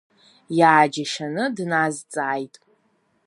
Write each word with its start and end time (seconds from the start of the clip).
Иааџьашьаны 0.59 1.43
дназҵааит. 1.55 2.55